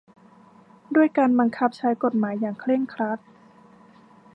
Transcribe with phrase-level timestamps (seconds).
[0.95, 3.19] ด้วยการบังคับใช้กฎหมายอย่างเคร่งครัด